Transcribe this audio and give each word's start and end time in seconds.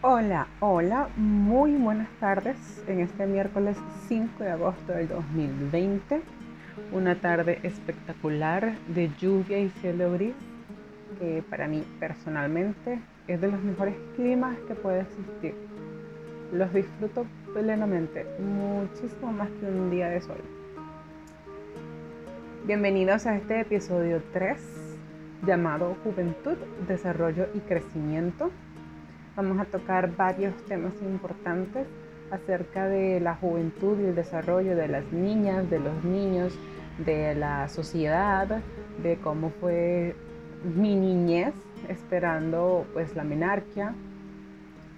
Hola, 0.00 0.46
hola, 0.60 1.08
muy 1.16 1.74
buenas 1.74 2.08
tardes 2.20 2.56
en 2.86 3.00
este 3.00 3.26
miércoles 3.26 3.76
5 4.06 4.44
de 4.44 4.50
agosto 4.52 4.92
del 4.92 5.08
2020. 5.08 6.22
Una 6.92 7.16
tarde 7.16 7.58
espectacular 7.64 8.76
de 8.86 9.10
lluvia 9.18 9.58
y 9.58 9.70
cielo 9.70 10.12
gris 10.12 10.36
que 11.18 11.42
para 11.50 11.66
mí 11.66 11.82
personalmente 11.98 13.00
es 13.26 13.40
de 13.40 13.50
los 13.50 13.60
mejores 13.60 13.96
climas 14.14 14.56
que 14.68 14.76
puede 14.76 15.00
existir. 15.00 15.56
Los 16.52 16.72
disfruto 16.72 17.26
plenamente, 17.52 18.24
muchísimo 18.38 19.32
más 19.32 19.48
que 19.58 19.66
un 19.66 19.90
día 19.90 20.10
de 20.10 20.20
sol. 20.20 20.40
Bienvenidos 22.68 23.26
a 23.26 23.34
este 23.34 23.62
episodio 23.62 24.22
3 24.32 24.60
llamado 25.44 25.96
Juventud, 26.04 26.56
Desarrollo 26.86 27.48
y 27.52 27.58
Crecimiento 27.58 28.52
Vamos 29.38 29.60
a 29.60 29.66
tocar 29.66 30.16
varios 30.16 30.52
temas 30.64 30.94
importantes 31.00 31.86
acerca 32.32 32.88
de 32.88 33.20
la 33.20 33.36
juventud 33.36 33.96
y 34.00 34.06
el 34.06 34.16
desarrollo 34.16 34.74
de 34.74 34.88
las 34.88 35.12
niñas, 35.12 35.70
de 35.70 35.78
los 35.78 36.02
niños, 36.02 36.58
de 36.98 37.36
la 37.36 37.68
sociedad, 37.68 38.48
de 39.00 39.16
cómo 39.18 39.50
fue 39.60 40.16
mi 40.64 40.96
niñez 40.96 41.54
esperando 41.88 42.84
pues 42.92 43.14
la 43.14 43.22
menarquia 43.22 43.94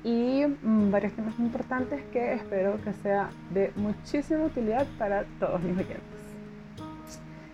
y 0.04 0.46
mm, 0.46 0.90
varios 0.90 1.12
temas 1.12 1.38
importantes 1.38 2.02
que 2.10 2.32
espero 2.32 2.80
que 2.82 2.94
sea 2.94 3.28
de 3.52 3.72
muchísima 3.76 4.44
utilidad 4.44 4.86
para 4.96 5.24
todos 5.38 5.60
mis 5.60 5.76
oyentes. 5.76 6.00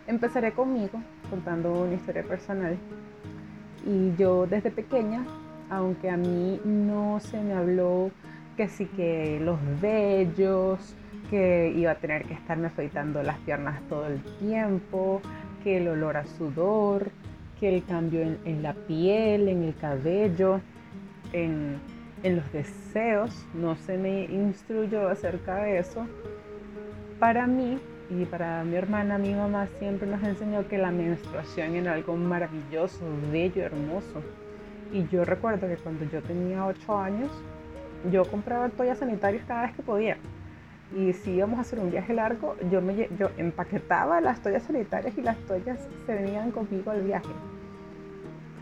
Empezaré 0.07 0.53
conmigo 0.53 1.03
contando 1.31 1.73
una 1.83 1.95
historia 1.95 2.23
personal 2.23 2.79
y 3.85 4.15
yo 4.15 4.47
desde 4.47 4.71
pequeña 4.71 5.25
aunque 5.71 6.11
a 6.11 6.17
mí 6.17 6.61
no 6.65 7.21
se 7.21 7.41
me 7.43 7.55
habló 7.55 8.11
que 8.57 8.69
sí 8.69 8.87
que 8.87 9.39
los 9.41 9.59
vellos, 9.81 10.95
que 11.31 11.73
iba 11.77 11.93
a 11.93 11.95
tener 11.97 12.25
que 12.25 12.35
estarme 12.35 12.69
afeitando 12.69 13.23
las 13.23 13.39
piernas 13.41 13.81
todo 13.89 14.07
el 14.07 14.21
tiempo, 14.39 15.21
que 15.63 15.79
el 15.79 15.89
olor 15.89 16.17
a 16.17 16.25
sudor, 16.25 17.11
que 17.61 17.75
el 17.75 17.85
cambio 17.85 18.21
en, 18.23 18.63
la 18.63 18.73
piel, 18.73 19.49
en 19.49 19.65
el 19.65 19.75
cabello, 19.77 20.61
en, 21.33 21.79
en 22.23 22.37
los 22.37 22.53
deseos, 22.53 23.47
no 23.55 23.77
se 23.77 23.99
me 23.99 24.25
instruyó 24.25 25.09
acerca 25.09 25.57
de 25.57 25.79
eso. 25.79 26.07
Para 27.19 27.47
mí 27.47 27.79
y 28.09 28.25
para 28.25 28.63
mi 28.63 28.77
hermana, 28.77 29.19
mi 29.19 29.35
mamá 29.35 29.67
siempre 29.79 30.07
nos 30.07 30.23
enseñó 30.23 30.67
que 30.69 30.79
la 30.79 30.93
menstruación 30.93 31.75
era 31.75 31.95
algo 31.95 32.17
maravilloso, 32.17 33.01
bello, 33.33 33.65
hermoso 33.65 34.23
y 34.93 35.07
yo 35.09 35.25
recuerdo 35.25 35.67
que 35.67 35.77
cuando 35.77 36.05
yo 36.05 36.23
tenía 36.23 36.67
8 36.67 36.99
años, 36.99 37.31
yo 38.11 38.25
compraba 38.25 38.69
toallas 38.69 38.99
sanitarias 38.99 39.45
cada 39.47 39.63
vez 39.63 39.75
que 39.75 39.83
podía. 39.83 40.17
Y 40.95 41.13
si 41.13 41.33
íbamos 41.33 41.59
a 41.59 41.63
hacer 41.63 41.81
un 41.81 41.91
viaje 41.91 42.15
largo, 42.15 42.57
yo, 42.71 42.81
me, 42.81 43.09
empaquetaba 43.37 44.21
las 44.21 44.41
toallas 44.41 44.63
sanitarias 44.63 45.17
y 45.19 45.23
las 45.23 45.37
toallas 45.39 45.81
se 46.07 46.15
venían 46.15 46.53
conmigo 46.53 46.91
al 46.91 47.03
viaje. 47.03 47.33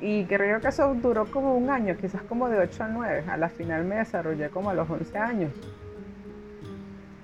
Y 0.01 0.25
creo 0.25 0.61
que 0.61 0.69
eso 0.69 0.95
duró 0.95 1.27
como 1.27 1.57
un 1.57 1.71
año, 1.71 1.97
quizás 1.97 2.23
como 2.23 2.49
de 2.49 2.59
8 2.59 2.85
a 2.85 2.89
9. 2.89 3.25
A 3.29 3.37
la 3.37 3.49
final 3.49 3.85
me 3.85 3.97
desarrollé 3.97 4.49
como 4.49 4.71
a 4.71 4.75
los 4.75 4.89
11 4.89 5.19
años. 5.19 5.53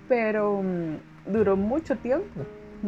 Pero 0.08 0.62
mm, 0.62 1.32
duró 1.32 1.56
mucho 1.56 1.96
tiempo 1.96 2.40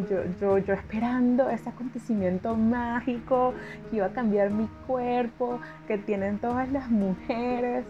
yo, 0.08 0.22
yo, 0.40 0.58
yo 0.58 0.74
esperando 0.74 1.48
ese 1.50 1.68
acontecimiento 1.68 2.54
mágico 2.56 3.54
que 3.90 3.96
iba 3.96 4.06
a 4.06 4.12
cambiar 4.12 4.50
mi 4.50 4.68
cuerpo, 4.86 5.60
que 5.86 5.98
tienen 5.98 6.38
todas 6.38 6.70
las 6.72 6.90
mujeres. 6.90 7.84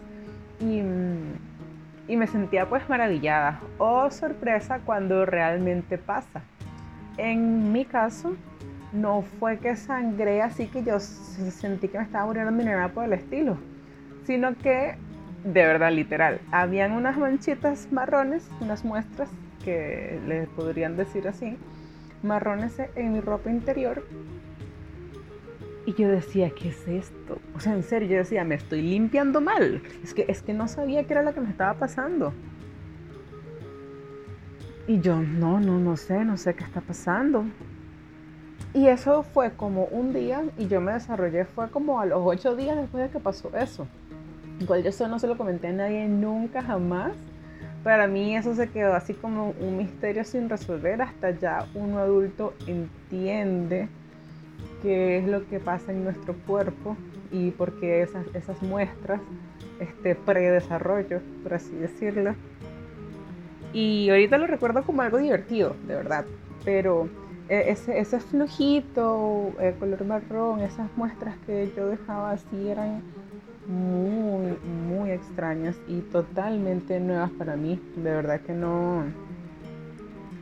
Y, 0.61 0.83
y 2.09 2.17
me 2.17 2.27
sentía 2.27 2.69
pues 2.69 2.89
maravillada. 2.89 3.61
Oh, 3.79 4.11
sorpresa 4.11 4.81
cuando 4.85 5.25
realmente 5.27 5.99
pasa. 5.99 6.43
En 7.17 7.73
mi 7.73 7.85
caso, 7.85 8.35
no 8.93 9.23
fue 9.23 9.59
que 9.59 9.77
sangré 9.77 10.43
así 10.43 10.67
que 10.67 10.83
yo 10.83 11.01
sentí 11.01 11.89
que 11.89 11.99
me 11.99 12.05
estaba 12.05 12.27
muriendo 12.27 12.51
ni 12.51 12.65
nada 12.65 12.89
por 12.89 13.05
el 13.05 13.13
estilo, 13.15 13.57
sino 14.25 14.55
que, 14.57 14.97
de 15.45 15.67
verdad, 15.67 15.93
literal, 15.93 16.41
habían 16.51 16.93
unas 16.93 17.17
manchitas 17.17 17.89
marrones, 17.91 18.49
unas 18.61 18.85
muestras 18.85 19.29
que 19.65 20.21
les 20.27 20.49
podrían 20.49 20.97
decir 20.97 21.29
así, 21.29 21.57
marrones 22.23 22.81
en 22.97 23.13
mi 23.13 23.21
ropa 23.21 23.51
interior. 23.51 24.05
Y 25.85 25.95
yo 25.95 26.09
decía, 26.09 26.51
¿qué 26.51 26.69
es 26.69 26.87
esto? 26.87 27.39
O 27.57 27.61
sea, 27.61 27.75
en 27.75 27.83
serio, 27.83 28.09
yo 28.09 28.17
decía, 28.19 28.45
me 28.45 28.55
estoy 28.55 28.83
limpiando 28.83 29.41
mal. 29.41 29.83
Es 30.03 30.15
que, 30.15 30.25
es 30.29 30.43
que 30.43 30.55
no 30.55 30.69
sabía 30.69 31.05
qué 31.05 31.15
era 31.15 31.23
lo 31.23 31.35
que 31.35 31.41
me 31.41 31.51
estaba 31.51 31.75
pasando. 31.75 32.33
Y 34.87 35.01
yo, 35.01 35.21
no, 35.21 35.61
no, 35.61 35.79
no 35.79 35.97
sé, 35.97 36.25
no 36.25 36.37
sé 36.37 36.55
qué 36.55 36.65
está 36.65 36.81
pasando. 36.81 37.45
Y 38.75 38.89
eso 38.89 39.23
fue 39.23 39.53
como 39.53 39.85
un 39.85 40.13
día 40.13 40.45
y 40.57 40.67
yo 40.67 40.81
me 40.81 40.93
desarrollé, 40.93 41.45
fue 41.45 41.69
como 41.69 42.01
a 42.01 42.07
los 42.07 42.21
ocho 42.25 42.57
días 42.57 42.77
después 42.77 43.05
de 43.05 43.11
que 43.11 43.21
pasó 43.21 43.51
eso. 43.57 43.87
Igual 44.61 44.83
yo 44.83 44.89
eso 44.89 45.09
no 45.09 45.19
se 45.19 45.27
lo 45.27 45.37
comenté 45.37 45.69
a 45.69 45.73
nadie 45.73 46.09
nunca, 46.09 46.63
jamás. 46.63 47.13
Para 47.83 48.07
mí 48.07 48.37
eso 48.37 48.55
se 48.55 48.69
quedó 48.69 48.95
así 48.95 49.13
como 49.13 49.55
un 49.61 49.77
misterio 49.77 50.25
sin 50.25 50.49
resolver 50.49 51.03
hasta 51.03 51.31
ya 51.33 51.67
uno 51.75 51.99
adulto 51.99 52.55
entiende 52.67 53.89
qué 54.83 55.19
es 55.19 55.27
lo 55.27 55.47
que 55.49 55.59
pasa 55.59 55.91
en 55.91 56.05
nuestro 56.05 56.35
cuerpo 56.47 56.97
y 57.33 57.51
por 57.51 57.81
qué 57.81 58.03
esas, 58.03 58.25
esas 58.35 58.63
muestras, 58.63 59.21
este 59.81 60.15
predesarrollo, 60.15 61.21
por 61.43 61.55
así 61.55 61.75
decirlo. 61.75 62.35
Y 63.73 64.11
ahorita 64.11 64.39
lo 64.39 64.47
recuerdo 64.47 64.85
como 64.85 65.03
algo 65.03 65.19
divertido, 65.19 65.75
de 65.89 65.95
verdad, 65.95 66.25
pero 66.65 67.09
e, 67.49 67.71
ese, 67.71 67.99
ese 67.99 68.21
flujito, 68.21 69.53
el 69.59 69.75
color 69.75 70.05
marrón, 70.05 70.61
esas 70.61 70.89
muestras 70.97 71.37
que 71.47 71.73
yo 71.75 71.87
dejaba 71.87 72.33
así 72.33 72.69
eran 72.69 73.03
muy, 73.67 74.59
muy 74.89 75.11
extrañas 75.11 75.77
y 75.87 76.01
totalmente 76.01 77.01
nuevas 77.01 77.31
para 77.31 77.57
mí. 77.57 77.81
De 77.97 78.11
verdad 78.11 78.41
que 78.41 78.53
no, 78.53 79.05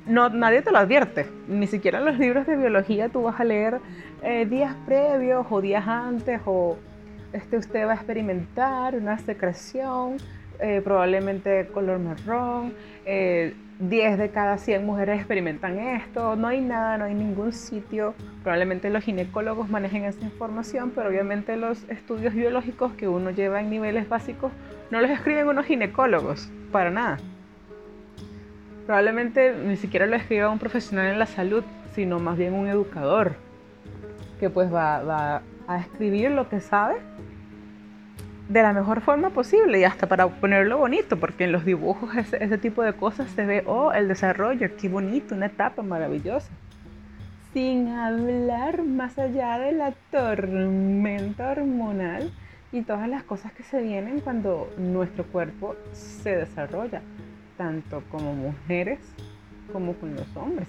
no, 0.06 0.28
nadie 0.28 0.62
te 0.62 0.70
lo 0.70 0.78
advierte. 0.78 1.26
Ni 1.48 1.66
siquiera 1.66 1.98
en 1.98 2.04
los 2.06 2.18
libros 2.18 2.46
de 2.46 2.56
biología 2.56 3.08
tú 3.08 3.22
vas 3.22 3.40
a 3.40 3.44
leer 3.44 3.80
eh, 4.22 4.46
días 4.46 4.74
previos 4.86 5.46
o 5.50 5.60
días 5.60 5.86
antes 5.86 6.40
o 6.46 6.76
este, 7.32 7.58
usted 7.58 7.86
va 7.86 7.92
a 7.92 7.94
experimentar 7.94 8.96
una 8.96 9.18
secreción, 9.18 10.16
eh, 10.60 10.80
probablemente 10.82 11.68
color 11.68 11.98
marrón. 11.98 12.74
Eh, 13.04 13.54
10 13.80 14.18
de 14.18 14.28
cada 14.28 14.58
100 14.58 14.84
mujeres 14.84 15.18
experimentan 15.18 15.78
esto, 15.78 16.36
no 16.36 16.48
hay 16.48 16.60
nada, 16.60 16.98
no 16.98 17.06
hay 17.06 17.14
ningún 17.14 17.54
sitio, 17.54 18.14
probablemente 18.42 18.90
los 18.90 19.02
ginecólogos 19.02 19.70
manejen 19.70 20.04
esa 20.04 20.20
información, 20.20 20.92
pero 20.94 21.08
obviamente 21.08 21.56
los 21.56 21.88
estudios 21.88 22.34
biológicos 22.34 22.92
que 22.92 23.08
uno 23.08 23.30
lleva 23.30 23.58
en 23.58 23.70
niveles 23.70 24.06
básicos 24.06 24.52
no 24.90 25.00
los 25.00 25.10
escriben 25.10 25.48
unos 25.48 25.64
ginecólogos, 25.64 26.50
para 26.70 26.90
nada. 26.90 27.16
Probablemente 28.84 29.54
ni 29.64 29.76
siquiera 29.76 30.04
lo 30.04 30.16
escriba 30.16 30.50
un 30.50 30.58
profesional 30.58 31.06
en 31.06 31.18
la 31.18 31.26
salud, 31.26 31.64
sino 31.94 32.18
más 32.18 32.36
bien 32.36 32.52
un 32.52 32.66
educador, 32.66 33.32
que 34.38 34.50
pues 34.50 34.72
va, 34.72 35.02
va 35.02 35.42
a 35.66 35.78
escribir 35.78 36.32
lo 36.32 36.50
que 36.50 36.60
sabe 36.60 36.96
de 38.50 38.62
la 38.62 38.72
mejor 38.72 39.00
forma 39.00 39.30
posible 39.30 39.78
y 39.78 39.84
hasta 39.84 40.08
para 40.08 40.26
ponerlo 40.26 40.76
bonito, 40.76 41.16
porque 41.20 41.44
en 41.44 41.52
los 41.52 41.64
dibujos 41.64 42.10
ese, 42.16 42.58
tipo 42.58 42.82
de 42.82 42.92
cosas 42.92 43.30
se 43.30 43.46
ve, 43.46 43.62
oh, 43.66 43.92
el 43.92 44.08
desarrollo, 44.08 44.76
qué 44.76 44.88
bonito, 44.88 45.36
una 45.36 45.46
etapa 45.46 45.82
maravillosa. 45.82 46.50
Sin 47.54 47.88
hablar 47.88 48.82
más 48.82 49.18
allá 49.18 49.58
de 49.58 49.72
la 49.72 49.92
tormenta 50.10 51.50
hormonal 51.50 52.32
y 52.72 52.82
todas 52.82 53.08
las 53.08 53.22
cosas 53.22 53.52
que 53.52 53.62
se 53.62 53.82
vienen 53.82 54.18
cuando 54.18 54.68
nuestro 54.76 55.24
cuerpo 55.24 55.76
se 55.92 56.36
desarrolla, 56.36 57.02
tanto 57.56 58.02
como 58.10 58.34
mujeres 58.34 58.98
como 59.72 59.94
con 59.94 60.16
los 60.16 60.36
hombres. 60.36 60.68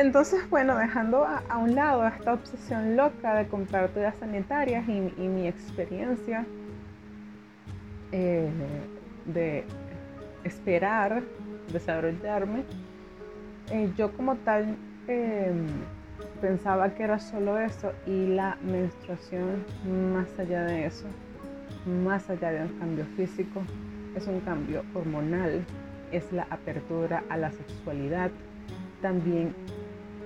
Entonces, 0.00 0.48
bueno, 0.48 0.78
dejando 0.78 1.26
a, 1.26 1.58
un 1.58 1.74
lado 1.74 2.06
esta 2.06 2.32
obsesión 2.32 2.96
loca 2.96 3.34
de 3.34 3.46
comprar 3.48 3.90
toallas 3.90 4.16
sanitarias 4.16 4.88
y, 4.88 5.28
mi 5.28 5.46
experiencia 5.46 6.46
eh, 8.10 8.48
de 9.26 9.62
esperar 10.42 11.22
desarrollarme, 11.70 12.64
eh, 13.70 13.92
yo 13.94 14.10
como 14.12 14.36
tal 14.36 14.74
em, 15.06 15.66
pensaba 16.40 16.94
que 16.94 17.02
era 17.02 17.18
solo 17.18 17.58
eso 17.58 17.92
y 18.06 18.28
la 18.28 18.56
menstruación 18.62 19.66
más 20.14 20.30
allá 20.38 20.62
de 20.62 20.86
eso, 20.86 21.08
más 21.84 22.30
allá 22.30 22.52
de 22.52 22.62
un 22.62 22.78
cambio 22.78 23.04
físico, 23.16 23.60
es 24.16 24.26
un 24.26 24.40
cambio 24.40 24.82
hormonal, 24.94 25.62
es 26.10 26.32
la 26.32 26.44
apertura 26.44 27.22
a 27.28 27.36
la 27.36 27.52
sexualidad, 27.52 28.30
también 29.02 29.54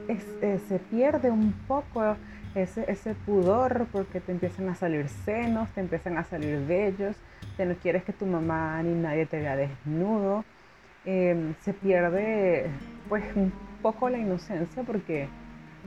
eh, 0.08 0.60
se 0.68 0.78
pierde 0.78 1.30
un 1.30 1.52
poco 1.66 2.16
ese, 2.54 2.84
ese 2.90 3.14
pudor 3.14 3.86
porque 3.92 4.20
te 4.20 4.32
empiezan 4.32 4.68
a 4.68 4.74
salir 4.74 5.08
senos, 5.08 5.68
te 5.70 5.80
empiezan 5.80 6.18
a 6.18 6.24
salir 6.24 6.64
vellos, 6.66 7.16
te 7.56 7.66
no 7.66 7.74
quieres 7.76 8.04
que 8.04 8.12
tu 8.12 8.26
mamá 8.26 8.82
ni 8.82 8.94
nadie 8.94 9.26
te 9.26 9.40
vea 9.40 9.56
desnudo. 9.56 10.44
Em, 11.04 11.54
se 11.60 11.74
pierde 11.74 12.70
pues 13.08 13.24
un 13.36 13.52
poco 13.82 14.08
la 14.08 14.16
inocencia 14.16 14.82
porque 14.84 15.28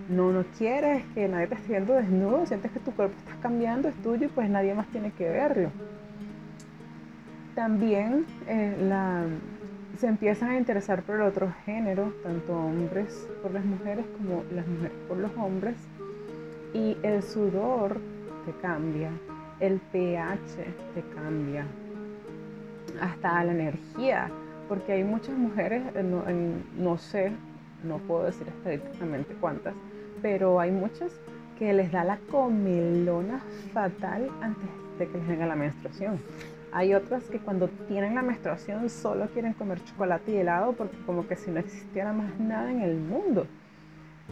no, 0.10 0.32
no 0.32 0.44
quieres 0.58 1.04
que 1.16 1.28
nadie 1.28 1.48
te 1.48 1.56
esté 1.56 1.70
viendo 1.70 1.94
desnudo, 1.94 2.46
sientes 2.46 2.72
que 2.72 2.80
tu 2.80 2.92
cuerpo 2.92 3.16
está 3.18 3.34
cambiando, 3.42 3.90
es 3.90 3.96
tuyo 4.04 4.28
y 4.28 4.30
pues 4.30 4.50
nadie 4.50 4.76
más 4.76 4.88
tiene 4.88 5.12
que 5.12 5.28
verlo. 5.28 5.72
También 7.56 8.28
eh, 8.48 8.78
la, 8.80 9.24
se 9.98 10.08
empiezan 10.08 10.52
a 10.52 10.58
interesar 10.58 11.02
por 11.02 11.16
el 11.16 11.22
otro 11.24 11.52
género, 11.66 12.14
tanto 12.24 12.54
hombres 12.54 13.28
por 13.42 13.52
las 13.52 13.66
mujeres 13.66 14.06
como 14.18 14.44
las 14.52 14.68
mujeres 14.68 14.98
por 15.08 15.18
los 15.18 15.32
hombres, 15.38 15.76
y 16.74 16.96
el 17.02 17.24
sudor 17.24 18.00
te 18.46 18.52
cambia, 18.62 19.10
el 19.60 19.80
pH 19.92 20.66
te 20.94 21.02
cambia, 21.16 21.66
hasta 23.02 23.44
la 23.44 23.52
energía, 23.52 24.30
porque 24.68 24.94
hay 24.94 25.04
muchas 25.04 25.36
mujeres, 25.36 25.84
eh, 25.96 26.04
no, 26.04 26.24
no 26.78 26.98
sé, 26.98 27.32
no 27.84 27.98
puedo 27.98 28.26
decir 28.26 28.48
estadísticamente 28.48 29.34
cuántas, 29.40 29.74
pero 30.22 30.60
hay 30.60 30.72
muchas 30.72 31.20
que 31.58 31.74
les 31.74 31.92
da 31.92 32.04
la 32.04 32.20
comilona 32.30 33.42
fatal 33.74 34.30
antes 34.42 34.70
de 35.00 35.08
que 35.08 35.18
les 35.18 35.28
venga 35.28 35.48
la 35.48 35.56
menstruación. 35.56 36.20
Hay 36.72 36.94
otras 36.94 37.24
que 37.26 37.40
cuando 37.40 37.70
tienen 37.88 38.16
la 38.16 38.22
menstruación 38.22 38.90
solo 38.90 39.28
quieren 39.28 39.54
comer 39.54 39.84
chocolate 39.86 40.34
y 40.34 40.38
helado 40.38 40.74
porque 40.74 40.98
como 41.06 41.28
que 41.28 41.36
si 41.36 41.50
no 41.50 41.60
existiera 41.60 42.12
más 42.12 42.38
nada 42.40 42.72
en 42.72 42.82
el 42.82 42.98
mundo. 42.98 43.48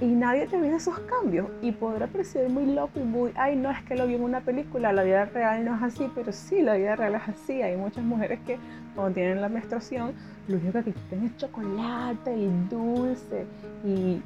Y 0.02 0.08
nadie 0.08 0.46
te 0.48 0.60
ve 0.60 0.76
esos 0.76 1.00
cambios. 1.00 1.48
Y 1.62 1.72
podrá 1.72 2.08
parecer 2.08 2.50
muy 2.50 2.66
loco 2.66 3.00
y 3.00 3.04
muy, 3.04 3.32
ay, 3.36 3.56
no 3.56 3.72
es 3.72 3.82
que 3.84 3.96
lo 3.96 4.06
vi 4.06 4.16
en 4.16 4.24
una 4.24 4.42
película, 4.42 4.92
la 4.92 5.04
vida 5.04 5.24
real 5.26 5.64
no 5.64 5.76
es 5.76 5.84
así, 5.84 6.12
pero 6.14 6.34
sí, 6.34 6.62
la 6.62 6.76
vida 6.76 6.98
real 6.98 7.16
es 7.16 7.30
así. 7.30 7.62
Hay 7.62 7.78
muchas 7.78 8.04
mujeres 8.04 8.40
que 8.46 8.58
cuando 8.94 9.14
tienen 9.14 9.40
la 9.40 9.48
menstruación, 9.48 10.14
lo 10.50 10.58
único 10.58 10.84
que 10.84 10.92
quieren 10.92 11.28
es 11.28 11.38
chocolate 11.38 12.36
y 12.36 12.52
dulce 12.70 13.46
y, 13.86 14.22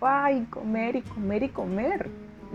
ay, 0.00 0.46
comer 0.48 0.96
y 0.96 1.02
comer 1.02 1.42
y 1.42 1.48
comer. 1.50 2.08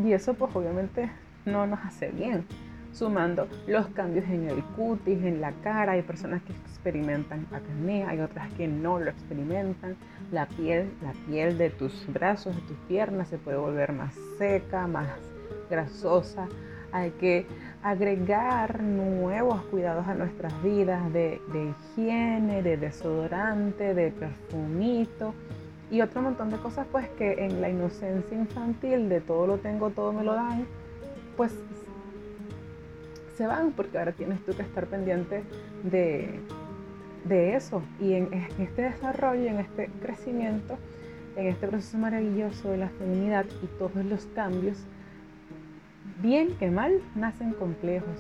Y 0.03 0.13
eso 0.13 0.33
pues 0.33 0.55
obviamente 0.55 1.11
no 1.45 1.67
nos 1.67 1.79
hace 1.85 2.09
bien 2.09 2.45
sumando 2.93 3.47
los 3.67 3.87
cambios 3.87 4.25
en 4.25 4.49
el 4.49 4.63
cutis, 4.75 5.23
en 5.23 5.41
la 5.41 5.51
cara. 5.63 5.93
Hay 5.93 6.01
personas 6.01 6.41
que 6.43 6.53
experimentan 6.53 7.45
acné, 7.51 8.05
hay 8.05 8.19
otras 8.19 8.51
que 8.53 8.67
no 8.67 8.99
lo 8.99 9.09
experimentan. 9.09 9.95
La 10.31 10.47
piel, 10.47 10.89
la 11.01 11.13
piel 11.27 11.57
de 11.57 11.69
tus 11.69 12.05
brazos, 12.11 12.55
de 12.55 12.61
tus 12.63 12.77
piernas 12.87 13.27
se 13.27 13.37
puede 13.37 13.57
volver 13.57 13.93
más 13.93 14.13
seca, 14.37 14.87
más 14.87 15.07
grasosa. 15.69 16.47
Hay 16.91 17.11
que 17.11 17.45
agregar 17.83 18.81
nuevos 18.81 19.61
cuidados 19.63 20.07
a 20.07 20.15
nuestras 20.15 20.51
vidas 20.63 21.11
de, 21.13 21.39
higiene, 21.93 22.63
de 22.63 22.77
desodorante, 22.77 23.93
de 23.93 24.11
perfumito 24.11 25.33
y 25.91 26.01
otro 26.01 26.21
montón 26.21 26.49
de 26.51 26.57
cosas 26.57 26.85
pues 26.91 27.07
que 27.09 27.45
en 27.45 27.61
la 27.61 27.69
inocencia 27.69 28.37
infantil 28.37 29.09
de 29.09 29.21
todo 29.21 29.47
lo 29.47 29.57
tengo, 29.57 29.89
todo 29.89 30.13
me 30.13 30.23
lo 30.23 30.33
dan, 30.33 30.65
pues 31.37 31.53
se 33.39 33.47
van 33.47 33.71
porque 33.71 33.97
ahora 33.97 34.11
tienes 34.11 34.43
tú 34.43 34.53
que 34.53 34.63
estar 34.63 34.85
pendiente 34.87 35.43
de, 35.83 36.41
eso. 37.55 37.81
Y 38.01 38.15
en, 38.15 38.33
este 38.59 38.81
desarrollo, 38.81 39.45
en 39.45 39.59
este 39.59 39.89
crecimiento, 40.01 40.77
en 41.37 41.47
este 41.47 41.69
proceso 41.69 41.97
maravilloso 41.97 42.69
de 42.71 42.77
la 42.79 42.89
feminidad 42.89 43.45
y 43.63 43.67
todos 43.77 44.03
los 44.03 44.25
cambios, 44.35 44.79
bien 46.21 46.49
que 46.57 46.69
mal, 46.69 47.01
nacen 47.15 47.53
complejos. 47.53 48.19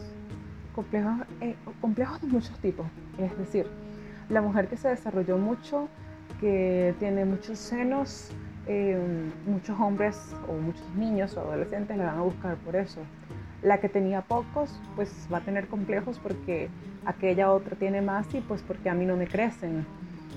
Complejos, 0.73 1.15
eh, 1.41 1.55
complejos 1.81 2.21
de 2.21 2.27
muchos 2.27 2.57
tipos. 2.59 2.87
Es 3.17 3.37
decir, 3.37 3.67
la 4.29 4.41
mujer 4.41 4.69
que 4.69 4.77
se 4.77 4.87
desarrolló 4.87 5.37
mucho, 5.37 5.89
que 6.39 6.95
tiene 6.97 7.25
muchos 7.25 7.59
senos, 7.59 8.31
eh, 8.67 8.97
muchos 9.45 9.77
hombres 9.81 10.33
o 10.47 10.53
muchos 10.53 10.87
niños 10.95 11.35
o 11.35 11.41
adolescentes 11.41 11.97
la 11.97 12.05
van 12.05 12.19
a 12.19 12.21
buscar 12.21 12.55
por 12.55 12.77
eso. 12.77 13.01
La 13.61 13.79
que 13.79 13.89
tenía 13.89 14.21
pocos, 14.21 14.79
pues 14.95 15.27
va 15.31 15.39
a 15.39 15.41
tener 15.41 15.67
complejos 15.67 16.19
porque 16.19 16.69
aquella 17.05 17.51
otra 17.51 17.75
tiene 17.75 18.01
más 18.01 18.33
y 18.33 18.41
pues 18.41 18.61
porque 18.61 18.89
a 18.89 18.93
mí 18.93 19.05
no 19.05 19.17
me 19.17 19.27
crecen. 19.27 19.85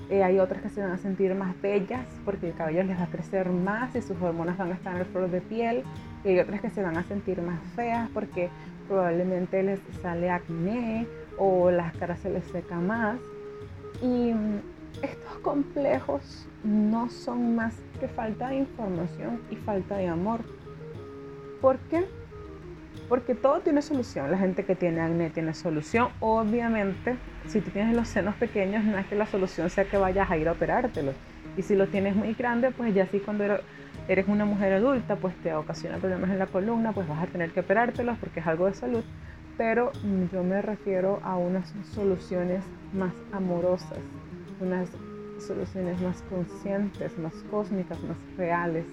Eh, 0.09 0.21
hay 0.23 0.39
otras 0.39 0.61
que 0.61 0.69
se 0.69 0.81
van 0.81 0.91
a 0.91 0.97
sentir 0.97 1.33
más 1.33 1.59
bellas 1.61 2.05
porque 2.25 2.49
el 2.49 2.53
cabello 2.53 2.83
les 2.83 2.97
va 2.99 3.03
a 3.03 3.07
crecer 3.07 3.49
más 3.49 3.95
y 3.95 4.01
sus 4.01 4.21
hormonas 4.21 4.57
van 4.57 4.71
a 4.71 4.75
estar 4.75 4.95
en 4.95 5.01
el 5.01 5.07
flor 5.07 5.29
de 5.29 5.41
piel. 5.41 5.83
Y 6.23 6.29
hay 6.29 6.39
otras 6.39 6.61
que 6.61 6.69
se 6.69 6.83
van 6.83 6.97
a 6.97 7.03
sentir 7.03 7.41
más 7.41 7.59
feas 7.75 8.09
porque 8.13 8.49
probablemente 8.87 9.63
les 9.63 9.79
sale 10.01 10.29
acné 10.29 11.07
o 11.37 11.71
las 11.71 11.95
caras 11.95 12.19
se 12.19 12.29
les 12.29 12.43
seca 12.45 12.75
más. 12.75 13.19
Y 14.01 14.33
mm, 14.33 14.59
estos 15.01 15.39
complejos 15.41 16.47
no 16.63 17.09
son 17.09 17.55
más 17.55 17.75
que 17.99 18.07
falta 18.07 18.49
de 18.49 18.57
información 18.57 19.41
y 19.49 19.55
falta 19.55 19.97
de 19.97 20.07
amor. 20.07 20.41
¿Por 21.61 21.77
qué? 21.89 22.05
Porque 23.09 23.35
todo 23.35 23.59
tiene 23.61 23.81
solución. 23.81 24.31
La 24.31 24.37
gente 24.37 24.65
que 24.65 24.75
tiene 24.75 25.01
acné 25.01 25.29
tiene 25.29 25.53
solución. 25.53 26.09
Obviamente, 26.19 27.17
si 27.47 27.61
tú 27.61 27.69
tienes 27.71 27.95
los 27.95 28.07
senos 28.07 28.35
pequeños, 28.35 28.83
no 28.83 28.97
es 28.97 29.05
que 29.07 29.15
la 29.15 29.25
solución 29.25 29.69
sea 29.69 29.85
que 29.85 29.97
vayas 29.97 30.29
a 30.31 30.37
ir 30.37 30.47
a 30.47 30.53
operártelo. 30.53 31.13
Y 31.57 31.61
si 31.61 31.75
lo 31.75 31.87
tienes 31.87 32.15
muy 32.15 32.33
grande, 32.33 32.71
pues 32.71 32.93
ya 32.93 33.05
sí 33.07 33.19
cuando 33.19 33.43
eres 34.07 34.27
una 34.27 34.45
mujer 34.45 34.73
adulta, 34.73 35.15
pues 35.15 35.35
te 35.37 35.53
ocasiona 35.53 35.97
problemas 35.97 36.29
en 36.31 36.39
la 36.39 36.47
columna, 36.47 36.93
pues 36.93 37.07
vas 37.07 37.23
a 37.23 37.27
tener 37.27 37.51
que 37.51 37.59
operártelos 37.59 38.17
porque 38.17 38.39
es 38.39 38.47
algo 38.47 38.65
de 38.65 38.73
salud. 38.73 39.03
Pero 39.57 39.91
yo 40.31 40.43
me 40.43 40.61
refiero 40.61 41.19
a 41.23 41.37
unas 41.37 41.73
soluciones 41.93 42.63
más 42.93 43.13
amorosas, 43.31 43.99
unas 44.59 44.89
soluciones 45.39 46.01
más 46.01 46.23
conscientes, 46.23 47.17
más 47.19 47.33
cósmicas, 47.51 48.01
más 48.03 48.17
reales, 48.37 48.85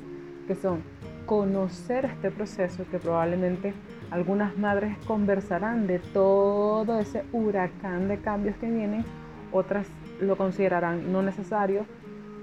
que 0.47 0.55
son 0.55 0.82
conocer 1.27 2.07
este 2.07 2.31
proceso 2.31 2.85
que 2.91 2.99
probablemente 2.99 3.73
algunas 4.11 4.57
madres 4.59 4.97
conversarán 5.07 5.87
de 5.87 5.99
todo 5.99 6.99
ese 6.99 7.25
huracán 7.33 8.09
de 8.09 8.19
cambios 8.19 8.57
que 8.57 8.69
vienen, 8.69 9.05
otras 9.53 9.87
lo 10.21 10.37
considerarán 10.37 11.13
no 11.13 11.23
necesario, 11.23 11.87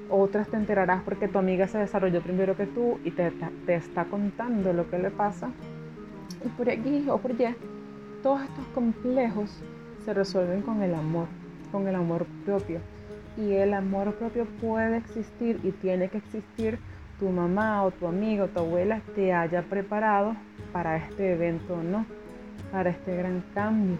otras 0.10 0.48
te 0.48 0.58
enterarás 0.58 1.04
porque 1.04 1.28
tu 1.28 1.38
amiga 1.38 1.68
se 1.68 1.78
desarrolló 1.78 2.22
primero 2.22 2.56
que 2.56 2.66
tú 2.66 3.00
y 3.04 3.12
te, 3.12 3.32
te 3.66 3.76
está 3.76 4.06
contando 4.06 4.74
lo 4.74 4.90
que 4.90 4.98
le 4.98 5.12
pasa. 5.12 5.50
Y 6.46 6.48
por 6.50 6.70
aquí 6.70 7.06
o 7.10 7.18
por 7.18 7.32
allá, 7.32 7.56
todos 8.24 8.42
estos 8.42 8.66
complejos 8.74 9.62
se 10.06 10.14
resuelven 10.14 10.62
con 10.62 10.81
el 10.81 10.96
amor, 10.96 11.28
con 11.72 11.88
el 11.88 11.96
amor 11.96 12.26
propio. 12.46 12.80
Y 13.38 13.54
el 13.54 13.74
amor 13.74 14.14
propio 14.16 14.46
puede 14.62 14.98
existir 14.98 15.60
y 15.64 15.72
tiene 15.72 16.10
que 16.10 16.18
existir 16.19 16.80
tu 17.19 17.30
mamá 17.30 17.83
o 17.83 17.92
tu 17.92 18.07
amigo 18.07 18.45
o 18.45 18.47
tu 18.47 18.59
abuela 18.59 19.02
te 19.16 19.33
haya 19.33 19.64
preparado 19.64 20.36
para 20.71 20.97
este 20.97 21.33
evento 21.33 21.81
no, 21.81 22.06
para 22.71 22.90
este 22.92 23.16
gran 23.16 23.44
cambio. 23.54 23.97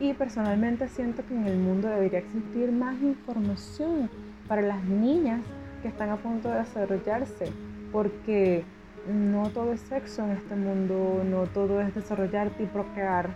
Y 0.00 0.12
personalmente 0.14 0.88
siento 0.88 1.24
que 1.26 1.34
en 1.34 1.46
el 1.46 1.56
mundo 1.56 1.88
debería 1.88 2.18
existir 2.18 2.72
más 2.72 3.00
información 3.00 4.10
para 4.48 4.60
las 4.60 4.82
niñas 4.84 5.40
que 5.82 5.88
están 5.88 6.10
a 6.10 6.16
punto 6.16 6.50
de 6.50 6.58
desarrollarse, 6.58 7.46
porque 7.92 8.64
no 9.08 9.50
todo 9.50 9.72
es 9.72 9.80
sexo 9.80 10.24
en 10.24 10.32
este 10.32 10.56
mundo, 10.56 11.22
no 11.24 11.44
todo 11.46 11.80
es 11.80 11.94
desarrollarte 11.94 12.64
y 12.64 12.66
procrear. 12.66 13.30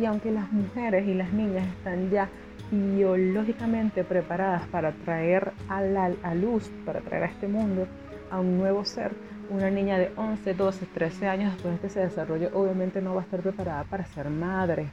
Y 0.00 0.04
aunque 0.04 0.30
las 0.30 0.50
mujeres 0.52 1.06
y 1.06 1.14
las 1.14 1.32
niñas 1.32 1.66
están 1.66 2.10
ya 2.10 2.28
biológicamente 2.70 4.04
preparadas 4.04 4.66
para 4.68 4.92
traer 4.92 5.52
a 5.68 5.82
la 5.82 6.34
luz, 6.34 6.70
para 6.84 7.00
traer 7.00 7.24
a 7.24 7.26
este 7.26 7.48
mundo, 7.48 7.86
a 8.30 8.40
un 8.40 8.58
nuevo 8.58 8.84
ser, 8.84 9.12
una 9.50 9.70
niña 9.70 9.98
de 9.98 10.12
11, 10.16 10.54
12, 10.54 10.86
13 10.86 11.28
años 11.28 11.52
después 11.52 11.74
de 11.74 11.80
que 11.80 11.88
se 11.88 12.00
desarrolle, 12.00 12.50
obviamente 12.52 13.00
no 13.00 13.14
va 13.14 13.22
a 13.22 13.24
estar 13.24 13.40
preparada 13.40 13.84
para 13.84 14.04
ser 14.04 14.28
madre, 14.30 14.88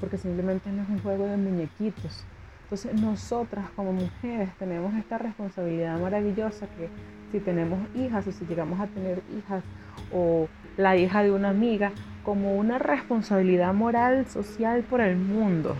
porque 0.00 0.18
simplemente 0.18 0.70
no 0.70 0.82
es 0.82 0.88
un 0.88 0.98
juego 1.00 1.26
de 1.26 1.36
muñequitos. 1.36 2.24
Entonces 2.64 3.00
nosotras 3.00 3.70
como 3.76 3.92
mujeres 3.92 4.50
tenemos 4.58 4.92
esta 4.94 5.18
responsabilidad 5.18 6.00
maravillosa 6.00 6.66
que 6.66 6.88
si 7.30 7.38
tenemos 7.38 7.78
hijas 7.94 8.26
o 8.26 8.32
si 8.32 8.44
llegamos 8.44 8.80
a 8.80 8.88
tener 8.88 9.22
hijas 9.38 9.62
o 10.12 10.48
la 10.76 10.96
hija 10.96 11.22
de 11.22 11.30
una 11.30 11.50
amiga, 11.50 11.92
como 12.24 12.56
una 12.56 12.78
responsabilidad 12.78 13.72
moral, 13.72 14.26
social 14.26 14.82
por 14.82 15.00
el 15.00 15.16
mundo, 15.16 15.76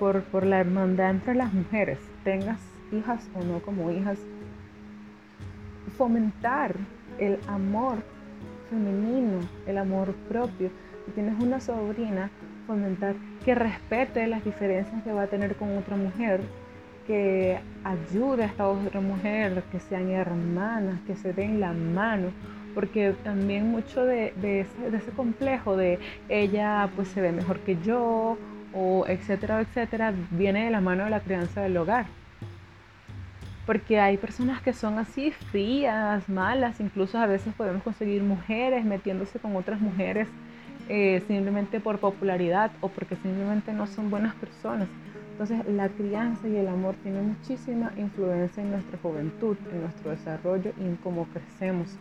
por, 0.00 0.24
por 0.24 0.44
la 0.44 0.58
hermandad 0.58 1.10
entre 1.10 1.36
las 1.36 1.52
mujeres, 1.52 1.98
tengas 2.24 2.58
hijas 2.92 3.28
o 3.34 3.44
no 3.44 3.60
como 3.60 3.92
hijas, 3.92 4.18
fomentar 5.96 6.74
el 7.18 7.38
amor 7.46 7.98
femenino, 8.68 9.40
el 9.66 9.78
amor 9.78 10.14
propio. 10.28 10.70
Si 11.06 11.12
tienes 11.12 11.40
una 11.42 11.60
sobrina, 11.60 12.30
fomentar 12.66 13.14
que 13.44 13.54
respete 13.54 14.26
las 14.26 14.44
diferencias 14.44 15.02
que 15.02 15.12
va 15.12 15.22
a 15.22 15.26
tener 15.26 15.56
con 15.56 15.76
otra 15.76 15.96
mujer, 15.96 16.40
que 17.06 17.58
ayude 17.82 18.44
a 18.44 18.46
esta 18.46 18.68
otra 18.68 19.00
mujer, 19.00 19.64
que 19.72 19.80
sean 19.80 20.10
hermanas, 20.10 21.00
que 21.06 21.16
se 21.16 21.32
den 21.32 21.60
la 21.60 21.72
mano, 21.72 22.28
porque 22.74 23.14
también 23.24 23.70
mucho 23.70 24.04
de, 24.04 24.32
ese, 24.40 25.10
complejo 25.16 25.76
de 25.76 25.98
ella 26.28 26.88
pues 26.94 27.08
se 27.08 27.20
ve 27.20 27.32
mejor 27.32 27.58
que 27.60 27.76
yo 27.82 28.38
o 28.72 29.04
etcétera, 29.08 29.60
etcétera, 29.60 30.14
viene 30.30 30.66
de 30.66 30.70
la 30.70 30.80
mano 30.80 31.04
de 31.04 31.10
la 31.10 31.20
crianza 31.20 31.62
del 31.62 31.76
hogar. 31.76 32.06
Porque 33.66 34.00
hay 34.00 34.16
personas 34.16 34.62
que 34.62 34.72
son 34.72 34.98
así 34.98 35.30
frías, 35.30 36.28
malas, 36.28 36.80
incluso 36.80 37.18
a 37.18 37.26
veces 37.26 37.54
podemos 37.54 37.82
conseguir 37.82 38.22
mujeres 38.22 38.84
metiéndose 38.84 39.38
con 39.38 39.54
otras 39.54 39.80
mujeres 39.80 40.28
eh, 40.88 41.22
simplemente 41.28 41.78
por 41.78 41.98
popularidad 41.98 42.72
o 42.80 42.88
porque 42.88 43.14
simplemente 43.16 43.72
no 43.72 43.86
son 43.86 44.10
buenas 44.10 44.34
personas. 44.34 44.88
Entonces 45.32 45.64
la 45.68 45.88
crianza 45.88 46.48
y 46.48 46.56
el 46.56 46.68
amor 46.68 46.96
tienen 47.02 47.28
muchísima 47.28 47.92
influencia 47.96 48.62
en 48.62 48.72
nuestra 48.72 48.98
juventud, 48.98 49.56
en 49.72 49.82
nuestro 49.82 50.10
desarrollo 50.10 50.72
y 50.78 50.82
en 50.82 50.96
cómo 50.96 51.26
crecemos. 51.26 51.96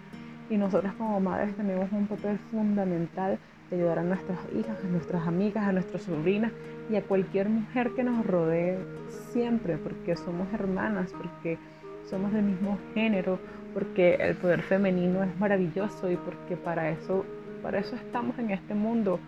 Y 0.49 0.57
nosotras 0.57 0.93
como 0.95 1.19
madres 1.19 1.55
tenemos 1.55 1.91
un 1.91 2.07
papel 2.07 2.39
fundamental 2.51 3.37
de 3.69 3.75
ayudar 3.75 3.99
a 3.99 4.03
nuestras 4.03 4.39
hijas, 4.57 4.77
a 4.83 4.87
nuestras 4.87 5.27
amigas, 5.27 5.67
a 5.67 5.71
nuestras 5.71 6.01
sobrinas 6.01 6.51
y 6.89 6.95
a 6.95 7.03
cualquier 7.03 7.49
mujer 7.49 7.91
que 7.95 8.03
nos 8.03 8.25
rodee 8.25 8.77
siempre, 9.31 9.77
porque 9.77 10.15
somos 10.15 10.51
hermanas, 10.53 11.13
porque 11.15 11.57
somos 12.09 12.33
del 12.33 12.43
mismo 12.43 12.77
género, 12.93 13.39
porque 13.73 14.15
el 14.15 14.35
poder 14.35 14.61
femenino 14.63 15.23
es 15.23 15.39
maravilloso 15.39 16.09
y 16.09 16.15
porque 16.15 16.57
para 16.57 16.89
eso, 16.89 17.25
para 17.61 17.79
eso 17.79 17.95
estamos 17.95 18.37
en 18.39 18.49
este 18.51 18.73
mundo 18.73 19.19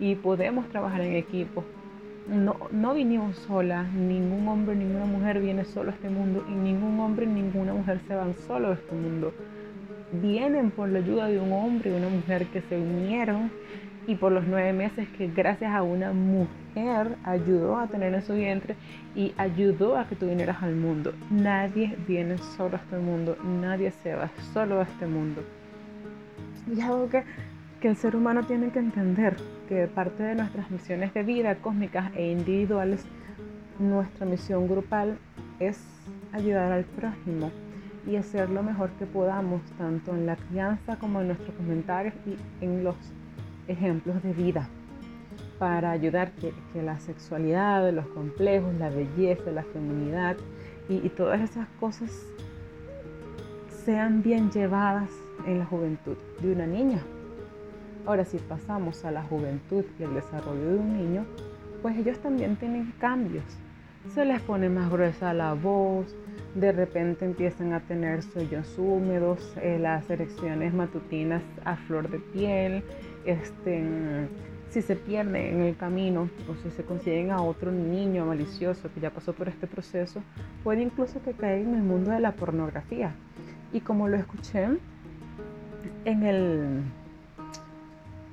y 0.00 0.16
podemos 0.16 0.68
trabajar 0.68 1.02
en 1.02 1.14
equipo. 1.14 1.64
No, 2.28 2.56
no 2.72 2.94
vinimos 2.94 3.36
solas, 3.36 3.92
ningún 3.92 4.48
hombre, 4.48 4.74
ninguna 4.74 5.04
mujer 5.04 5.40
viene 5.40 5.64
solo 5.64 5.90
a 5.90 5.94
este 5.94 6.08
mundo 6.08 6.44
y 6.48 6.52
ningún 6.52 6.98
hombre, 6.98 7.26
ninguna 7.26 7.74
mujer 7.74 8.00
se 8.08 8.14
van 8.14 8.34
solo 8.34 8.70
a 8.70 8.72
este 8.74 8.94
mundo. 8.94 9.32
Vienen 10.22 10.70
por 10.70 10.88
la 10.88 11.00
ayuda 11.00 11.26
de 11.28 11.38
un 11.38 11.52
hombre 11.52 11.90
y 11.90 11.94
una 11.94 12.08
mujer 12.08 12.46
que 12.46 12.62
se 12.62 12.78
unieron 12.78 13.50
y 14.06 14.16
por 14.16 14.32
los 14.32 14.46
nueve 14.46 14.72
meses 14.72 15.06
que 15.16 15.28
gracias 15.28 15.72
a 15.72 15.82
una 15.82 16.12
mujer 16.12 16.63
ayudó 17.24 17.78
a 17.78 17.86
tener 17.86 18.14
en 18.14 18.22
su 18.22 18.34
vientre 18.34 18.76
y 19.14 19.32
ayudó 19.36 19.96
a 19.96 20.06
que 20.06 20.16
tú 20.16 20.26
vinieras 20.26 20.62
al 20.62 20.74
mundo. 20.74 21.12
Nadie 21.30 21.96
viene 22.06 22.38
solo 22.38 22.76
a 22.76 22.80
este 22.80 22.98
mundo, 22.98 23.36
nadie 23.42 23.90
se 23.90 24.14
va 24.14 24.30
solo 24.52 24.80
a 24.80 24.82
este 24.82 25.06
mundo. 25.06 25.42
Y 26.74 26.80
algo 26.80 27.08
que, 27.08 27.22
que 27.80 27.88
el 27.88 27.96
ser 27.96 28.16
humano 28.16 28.44
tiene 28.44 28.70
que 28.70 28.80
entender, 28.80 29.36
que 29.68 29.86
parte 29.86 30.22
de 30.22 30.34
nuestras 30.34 30.70
misiones 30.70 31.14
de 31.14 31.22
vida 31.22 31.54
cósmicas 31.56 32.10
e 32.16 32.32
individuales, 32.32 33.04
nuestra 33.78 34.26
misión 34.26 34.68
grupal 34.68 35.18
es 35.60 35.80
ayudar 36.32 36.72
al 36.72 36.84
prójimo 36.84 37.50
y 38.06 38.16
hacer 38.16 38.50
lo 38.50 38.62
mejor 38.62 38.90
que 38.98 39.06
podamos, 39.06 39.62
tanto 39.78 40.14
en 40.14 40.26
la 40.26 40.36
crianza 40.36 40.96
como 40.96 41.20
en 41.20 41.28
nuestros 41.28 41.54
comentarios 41.56 42.14
y 42.26 42.64
en 42.64 42.84
los 42.84 42.96
ejemplos 43.68 44.22
de 44.22 44.32
vida 44.32 44.68
para 45.58 45.90
ayudar 45.90 46.32
que, 46.32 46.52
la 46.82 46.98
sexualidad, 47.00 47.92
los 47.92 48.06
complejos, 48.08 48.74
la 48.74 48.90
belleza, 48.90 49.50
la 49.50 49.62
feminidad 49.64 50.36
y, 50.88 50.96
y 50.96 51.08
todas 51.10 51.40
esas 51.40 51.68
cosas 51.80 52.10
sean 53.84 54.22
bien 54.22 54.50
llevadas 54.50 55.10
en 55.46 55.58
la 55.58 55.66
juventud 55.66 56.16
de 56.40 56.52
una 56.52 56.66
niña. 56.66 57.02
Ahora, 58.06 58.24
si 58.24 58.38
pasamos 58.38 59.04
a 59.04 59.10
la 59.10 59.22
juventud 59.22 59.84
y 59.98 60.02
el 60.02 60.14
desarrollo 60.14 60.70
de 60.70 60.76
un 60.76 60.96
niño, 60.96 61.24
pues 61.82 61.96
ellos 61.96 62.18
también 62.18 62.56
tienen 62.56 62.92
cambios. 62.98 63.44
Se 64.14 64.24
les 64.24 64.40
pone 64.42 64.68
más 64.68 64.90
gruesa 64.90 65.32
la 65.32 65.54
voz, 65.54 66.14
de 66.54 66.72
repente 66.72 67.24
empiezan 67.24 67.72
a 67.72 67.80
tener 67.80 68.22
sueños 68.22 68.74
húmedos, 68.78 69.54
eh, 69.60 69.78
las 69.78 70.08
erecciones 70.10 70.74
matutinas 70.74 71.42
a 71.64 71.76
flor 71.76 72.10
de 72.10 72.18
piel, 72.18 72.84
este, 73.24 74.28
si 74.74 74.82
se 74.82 74.96
pierden 74.96 75.36
en 75.36 75.60
el 75.60 75.76
camino 75.76 76.28
o 76.50 76.56
si 76.56 76.68
se 76.72 76.82
consiguen 76.82 77.30
a 77.30 77.40
otro 77.40 77.70
niño 77.70 78.26
malicioso 78.26 78.92
que 78.92 79.00
ya 79.00 79.10
pasó 79.10 79.32
por 79.32 79.48
este 79.48 79.68
proceso, 79.68 80.20
puede 80.64 80.82
incluso 80.82 81.22
que 81.22 81.32
caiga 81.32 81.68
en 81.68 81.76
el 81.76 81.82
mundo 81.82 82.10
de 82.10 82.18
la 82.18 82.32
pornografía. 82.32 83.14
Y 83.72 83.80
como 83.80 84.08
lo 84.08 84.16
escuché 84.16 84.66
en 86.04 86.22
el, 86.24 86.80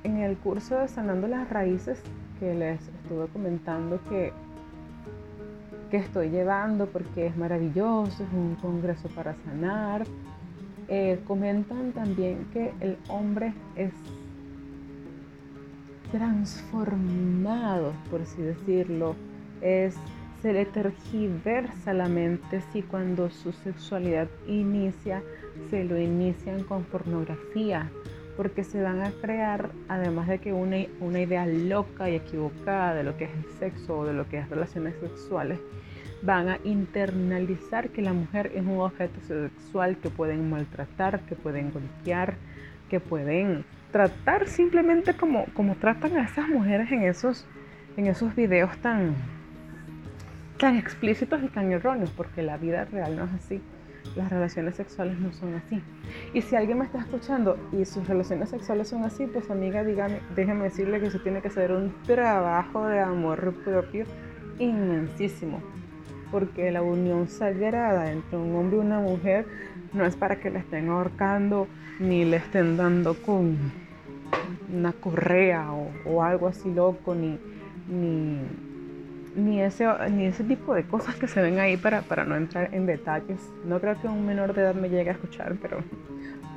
en 0.04 0.18
el 0.18 0.36
curso 0.38 0.80
de 0.80 0.88
Sanando 0.88 1.28
las 1.28 1.48
Raíces 1.48 2.02
que 2.40 2.56
les 2.56 2.82
estuve 2.88 3.28
comentando 3.28 4.00
que, 4.10 4.34
que 5.92 5.98
estoy 5.98 6.32
llevando 6.32 6.88
porque 6.88 7.28
es 7.28 7.38
maravilloso, 7.38 8.24
es 8.24 8.34
un 8.34 8.56
congreso 8.56 9.10
para 9.10 9.36
sanar, 9.46 10.06
eh, 10.88 11.20
comentan 11.28 11.92
también 11.92 12.48
que 12.52 12.74
el 12.80 12.98
hombre 13.10 13.54
es 13.76 13.94
transformado, 16.12 17.94
por 18.10 18.22
así 18.22 18.42
decirlo, 18.42 19.16
es 19.62 19.96
se 20.42 20.54
le 20.54 20.66
tergiversa 20.66 21.94
la 21.94 22.08
mente 22.08 22.62
si 22.74 22.82
cuando 22.82 23.30
su 23.30 23.52
sexualidad 23.52 24.28
inicia, 24.48 25.22
se 25.70 25.84
lo 25.84 26.00
inician 26.00 26.64
con 26.64 26.84
pornografía, 26.84 27.92
porque 28.36 28.64
se 28.64 28.82
van 28.82 29.02
a 29.02 29.12
crear, 29.12 29.70
además 29.88 30.28
de 30.28 30.40
que 30.40 30.52
una, 30.52 30.78
una 31.00 31.22
idea 31.22 31.46
loca 31.46 32.10
y 32.10 32.16
equivocada 32.16 32.96
de 32.96 33.04
lo 33.04 33.18
que 33.18 33.26
es 33.26 33.32
el 33.32 33.46
sexo 33.60 34.00
o 34.00 34.06
de 34.06 34.14
lo 34.14 34.28
que 34.28 34.40
es 34.40 34.50
relaciones 34.50 34.96
sexuales, 35.00 35.60
van 36.24 36.50
a 36.50 36.60
internalizar 36.64 37.90
que 37.90 38.02
la 38.02 38.14
mujer 38.14 38.52
es 38.56 38.64
un 38.66 38.80
objeto 38.80 39.20
sexual 39.22 39.98
que 39.98 40.10
pueden 40.10 40.50
maltratar, 40.50 41.20
que 41.22 41.36
pueden 41.36 41.72
golpear, 41.72 42.36
que 42.90 43.00
pueden 43.00 43.64
tratar 43.92 44.48
simplemente 44.48 45.14
como, 45.14 45.46
como 45.54 45.76
tratan 45.76 46.18
a 46.18 46.24
esas 46.24 46.48
mujeres 46.48 46.92
en 46.92 47.04
esos, 47.04 47.46
en 47.98 48.08
esos 48.08 48.36
videos 48.36 48.78
tan, 48.78 49.16
tan 50.58 50.78
explícitos 50.78 51.44
y 51.44 51.48
tan 51.48 51.72
erróneos, 51.72 52.12
porque 52.12 52.42
la 52.42 52.58
vida 52.58 52.86
real 52.86 53.16
no 53.16 53.26
es 53.26 53.34
así. 53.34 53.62
Las 54.16 54.32
relaciones 54.32 54.76
sexuales 54.76 55.20
no 55.20 55.32
son 55.32 55.54
así. 55.56 55.82
Y 56.34 56.42
si 56.42 56.56
alguien 56.56 56.80
me 56.80 56.86
está 56.86 57.00
escuchando 57.00 57.58
y 57.72 57.86
sus 57.86 58.08
relaciones 58.08 58.50
sexuales 58.50 58.90
son 58.90 59.04
así, 59.04 59.28
pues 59.28 59.50
amiga, 59.52 59.84
dígame, 59.84 60.20
déjeme 60.36 60.64
decirle 60.64 61.00
que 61.00 61.08
eso 61.08 61.20
tiene 61.20 61.42
que 61.42 61.50
ser 61.50 61.72
un 61.72 61.94
trabajo 62.04 62.88
de 62.88 63.00
amor 63.00 63.54
propio 63.64 64.06
inmensísimo. 64.58 65.62
Porque 66.32 66.72
la 66.72 66.82
unión 66.82 67.28
sagrada 67.28 68.12
entre 68.12 68.38
un 68.38 68.56
hombre 68.56 68.78
y 68.78 68.80
una 68.80 69.00
mujer 69.00 69.46
no 69.94 70.06
es 70.06 70.16
para 70.16 70.38
que 70.38 70.50
la 70.50 70.60
estén 70.60 70.90
ahorcando 70.90 71.68
ni 72.00 72.26
le 72.26 72.38
estén 72.38 72.78
dando 72.78 73.14
con 73.22 73.58
una 74.74 74.94
correa 74.94 75.68
o, 76.06 76.24
algo 76.24 76.48
así 76.48 76.74
loco, 76.74 77.14
ni, 77.14 77.38
ni, 79.36 79.62
ese, 79.62 79.88
ni 80.10 80.26
ese 80.26 80.44
tipo 80.44 80.74
de 80.74 80.84
cosas 80.84 81.16
que 81.16 81.28
se 81.28 81.42
ven 81.42 81.60
ahí 81.60 81.78
para, 81.78 82.02
para 82.02 82.24
no 82.24 82.36
entrar 82.36 82.74
en 82.74 82.86
detalles. 82.86 83.40
No 83.66 83.80
creo 83.80 84.00
que 84.02 84.08
un 84.08 84.26
menor 84.26 84.54
de 84.54 84.62
edad 84.62 84.76
me 84.76 84.90
llegue 84.90 85.10
a 85.10 85.14
escuchar, 85.14 85.56
pero 85.62 85.84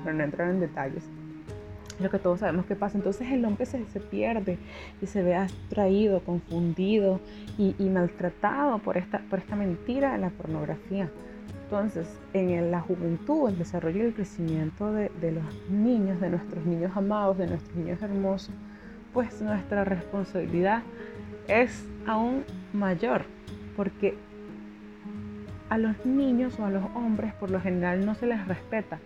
para 0.02 0.16
no 0.16 0.24
entrar 0.24 0.48
en 0.50 0.60
detalles. 0.60 1.04
Lo 2.00 2.10
que 2.10 2.18
todos 2.18 2.40
sabemos 2.40 2.66
que 2.66 2.74
pasa. 2.74 2.98
Entonces 2.98 3.30
el 3.30 3.44
hombre 3.44 3.66
se, 3.66 3.84
se 3.86 4.00
pierde 4.00 4.58
y 5.00 5.06
se 5.06 5.22
ve 5.22 5.34
atraído, 5.36 6.20
confundido 6.20 7.20
y, 7.56 7.74
y 7.78 7.88
maltratado 7.88 8.78
por 8.78 8.96
esta, 8.96 9.20
por 9.30 9.38
esta 9.38 9.56
mentira 9.56 10.12
de 10.12 10.18
la 10.18 10.30
pornografía. 10.30 11.08
Entonces, 11.64 12.06
en 12.34 12.70
la 12.70 12.80
juventud, 12.80 13.48
el 13.48 13.58
desarrollo 13.58 14.04
y 14.04 14.06
el 14.08 14.14
crecimiento 14.14 14.92
de, 14.92 15.10
los 15.32 15.70
niños, 15.70 16.20
de 16.20 16.30
nuestros 16.30 16.64
niños 16.66 16.92
amados, 16.94 17.38
de 17.38 17.46
nuestros 17.46 17.74
niños 17.74 18.02
hermosos, 18.02 18.54
pues 19.12 19.40
nuestra 19.40 19.84
responsabilidad 19.84 20.82
es 21.48 21.84
aún 22.06 22.44
mayor, 22.72 23.24
porque 23.76 24.16
a 25.70 25.78
los 25.78 26.04
niños 26.04 26.60
o 26.60 26.66
a 26.66 26.70
los 26.70 26.84
hombres 26.94 27.32
por 27.34 27.50
lo 27.50 27.60
general 27.60 28.04
no 28.04 28.14
se 28.14 28.26
les 28.26 28.46
respeta, 28.46 28.98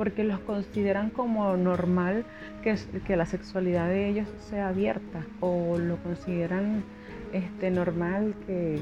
porque 0.00 0.24
los 0.24 0.40
consideran 0.40 1.10
como 1.10 1.58
normal 1.58 2.24
que, 2.62 3.16
la 3.16 3.26
sexualidad 3.26 3.86
de 3.86 4.08
ellos 4.08 4.26
sea 4.48 4.68
abierta 4.68 5.26
o 5.40 5.76
lo 5.76 5.98
consideran 5.98 6.82
este, 7.34 7.70
normal 7.70 8.34
que 8.46 8.80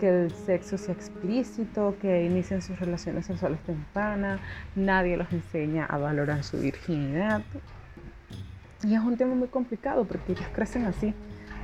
que 0.00 0.08
el 0.08 0.30
sexo 0.30 0.78
sea 0.78 0.94
explícito, 0.94 1.96
que 2.00 2.24
inicien 2.24 2.62
sus 2.62 2.80
relaciones 2.80 3.26
sexuales 3.26 3.60
tempranas, 3.66 4.40
nadie 4.74 5.18
los 5.18 5.30
enseña 5.30 5.84
a 5.84 5.98
valorar 5.98 6.42
su 6.42 6.58
virginidad. 6.58 7.42
Y 8.82 8.94
es 8.94 9.00
un 9.00 9.18
tema 9.18 9.34
muy 9.34 9.48
complicado 9.48 10.06
porque 10.06 10.32
ellos 10.32 10.48
crecen 10.54 10.86
así. 10.86 11.12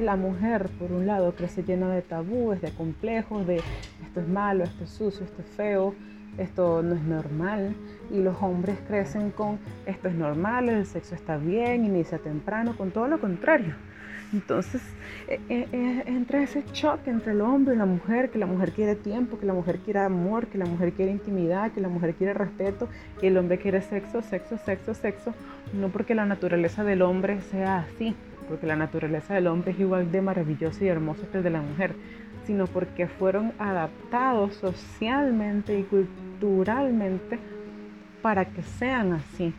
La 0.01 0.17
mujer, 0.17 0.69
por 0.79 0.93
un 0.93 1.07
lado, 1.07 1.35
crece 1.35 1.63
llena 1.63 1.89
de 1.89 2.03
tabúes, 2.03 2.61
de 2.61 2.71
complejos, 2.73 3.47
de 3.47 3.57
esto 4.03 4.21
es 4.21 4.29
malo, 4.29 4.65
esto 4.65 4.85
es 4.85 4.91
sucio, 4.91 5.25
esto 5.25 5.41
es 5.43 5.49
feo, 5.49 5.95
esto 6.39 6.83
no 6.83 6.95
es 6.95 7.03
normal 7.03 7.75
y 8.11 8.19
los 8.19 8.41
hombres 8.43 8.79
crecen 8.87 9.31
con 9.31 9.59
esto 9.87 10.09
es 10.09 10.15
normal, 10.15 10.69
el 10.69 10.87
sexo 10.87 11.15
está 11.15 11.37
bien, 11.37 11.85
inicia 11.85 12.19
temprano, 12.19 12.77
con 12.77 12.91
todo 12.91 13.09
lo 13.09 13.21
contrario. 13.21 13.75
Entonces 14.33 14.81
eh, 15.29 15.41
eh, 15.49 16.03
entra 16.07 16.43
ese 16.43 16.65
choque 16.73 17.11
entre 17.11 17.33
el 17.33 17.43
hombre 17.43 17.75
y 17.75 17.79
la 17.79 17.85
mujer, 17.85 18.31
que 18.31 18.39
la 18.39 18.47
mujer 18.47 18.73
quiere 18.73 18.95
tiempo, 18.95 19.39
que 19.39 19.47
la 19.47 19.53
mujer 19.53 19.79
quiere 19.79 20.01
amor, 20.01 20.47
que 20.47 20.59
la 20.59 20.65
mujer 20.65 20.93
quiere 20.93 21.13
intimidad, 21.13 21.71
que 21.73 21.81
la 21.81 21.89
mujer 21.89 22.15
quiere 22.15 22.33
respeto, 22.33 22.89
y 23.21 23.27
el 23.27 23.37
hombre 23.37 23.59
quiere 23.59 23.83
sexo, 23.83 24.23
sexo, 24.23 24.57
sexo, 24.57 24.95
sexo, 24.95 25.35
no 25.75 25.89
porque 25.89 26.15
la 26.15 26.25
naturaleza 26.25 26.83
del 26.83 27.03
hombre 27.03 27.41
sea 27.51 27.81
así, 27.81 28.15
porque 28.49 28.67
la 28.67 28.77
naturaleza 28.77 29.35
del 29.35 29.49
hombre 29.49 29.73
es 29.73 29.81
igual 29.81 30.11
de 30.11 30.23
maravillosa 30.23 30.85
y 30.85 30.89
hermosa 30.89 31.27
que 31.31 31.39
el 31.39 31.45
de 31.45 31.51
la 31.51 31.61
mujer, 31.61 31.95
sino 32.47 32.67
porque 32.67 33.07
fueron 33.07 33.53
adaptados 33.59 34.55
socialmente 34.57 35.79
y 35.79 35.85
culturalmente 35.85 37.39
para 38.23 38.45
que 38.45 38.63
sean 38.63 39.13
así. 39.13 39.53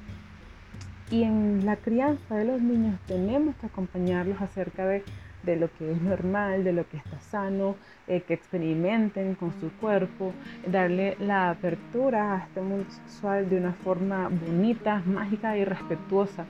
Y 1.12 1.24
en 1.24 1.66
la 1.66 1.76
crianza 1.76 2.36
de 2.36 2.46
los 2.46 2.62
niños 2.62 3.00
tenemos 3.08 3.56
que 3.58 3.68
acompañarlos 3.68 4.42
acerca 4.42 4.86
de, 4.86 5.04
lo 5.46 5.70
que 5.74 5.92
es 5.92 6.02
normal, 6.02 6.64
de 6.64 6.74
lo 6.74 6.88
que 6.88 6.98
está 6.98 7.20
sano, 7.20 7.76
eh, 8.08 8.22
que 8.22 8.34
experimenten 8.34 9.36
con 9.36 9.54
su 9.60 9.70
cuerpo, 9.74 10.34
darle 10.66 11.18
la 11.20 11.52
apertura 11.52 12.36
a 12.36 12.38
este 12.46 12.62
mundo 12.62 12.90
sexual 12.90 13.50
de 13.50 13.58
una 13.58 13.74
forma 13.74 14.30
bonita, 14.30 15.04
mágica 15.06 15.58
y 15.58 15.66
respetuosa, 15.66 16.46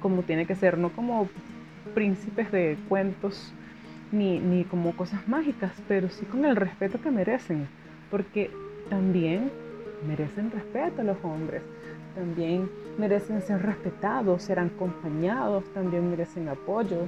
como 0.00 0.22
tiene 0.22 0.46
que 0.46 0.54
ser, 0.54 0.78
no 0.78 0.90
como 0.90 1.28
príncipes 1.94 2.50
de 2.50 2.78
cuentos 2.88 3.52
ni, 4.12 4.38
ni 4.38 4.64
como 4.64 4.96
cosas 4.96 5.26
mágicas, 5.28 5.72
pero 5.86 6.08
sí 6.08 6.24
con 6.26 6.44
el 6.44 6.56
respeto 6.56 7.00
que 7.00 7.10
merecen, 7.10 7.68
porque 8.10 8.50
también 8.88 9.50
merecen 10.06 10.50
respeto 10.50 11.00
a 11.02 11.04
los 11.04 11.16
hombres, 11.22 11.62
también 12.14 12.68
merecen 12.98 13.42
ser 13.42 13.62
respetados, 13.62 14.42
ser 14.42 14.58
acompañados, 14.58 15.64
también 15.72 16.10
merecen 16.10 16.48
apoyo. 16.48 17.06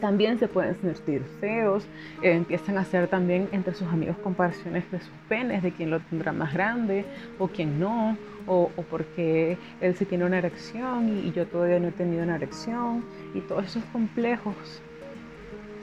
También 0.00 0.38
se 0.38 0.48
pueden 0.48 0.74
sentir 0.80 1.22
feos, 1.40 1.84
eh, 2.20 2.32
empiezan 2.32 2.76
a 2.76 2.82
hacer 2.82 3.08
también 3.08 3.48
entre 3.52 3.74
sus 3.74 3.88
amigos 3.88 4.16
comparaciones 4.18 4.90
de 4.90 5.00
sus 5.00 5.14
penes, 5.28 5.62
de 5.62 5.70
quién 5.70 5.90
lo 5.90 6.00
tendrá 6.00 6.32
más 6.32 6.52
grande 6.52 7.04
o 7.38 7.48
quién 7.48 7.78
no, 7.80 8.16
o, 8.46 8.70
porque 8.90 9.56
él 9.80 9.94
sí 9.94 10.04
tiene 10.04 10.26
una 10.26 10.38
erección 10.38 11.08
y, 11.08 11.28
y 11.28 11.32
yo 11.32 11.46
todavía 11.46 11.78
no 11.78 11.88
he 11.88 11.92
tenido 11.92 12.22
una 12.22 12.36
erección, 12.36 13.02
y 13.34 13.40
todos 13.40 13.64
esos 13.66 13.84
complejos 13.86 14.82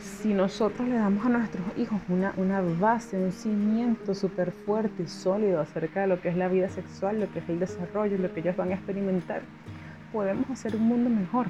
si 0.01 0.33
nosotros 0.33 0.87
le 0.87 0.95
damos 0.95 1.25
a 1.25 1.29
nuestros 1.29 1.63
hijos 1.77 1.99
una, 2.09 2.61
base, 2.79 3.17
un 3.17 3.31
cimiento 3.31 4.13
súper 4.15 4.51
fuerte 4.51 5.03
y 5.03 5.07
sólido 5.07 5.61
acerca 5.61 6.01
de 6.01 6.07
lo 6.07 6.19
que 6.19 6.29
es 6.29 6.37
la 6.37 6.47
vida 6.47 6.69
sexual, 6.69 7.19
lo 7.19 7.31
que 7.31 7.39
es 7.39 7.49
el 7.49 7.59
desarrollo, 7.59 8.17
lo 8.17 8.33
que 8.33 8.39
ellos 8.39 8.57
van 8.57 8.71
a 8.71 8.75
experimentar, 8.75 9.41
podemos 10.11 10.49
hacer 10.49 10.75
un 10.75 10.83
mundo 10.83 11.09
mejor. 11.09 11.47